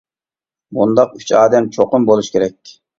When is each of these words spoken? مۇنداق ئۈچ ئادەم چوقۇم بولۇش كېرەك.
مۇنداق 0.79 1.15
ئۈچ 1.21 1.37
ئادەم 1.43 1.71
چوقۇم 1.79 2.13
بولۇش 2.13 2.35
كېرەك. 2.37 2.79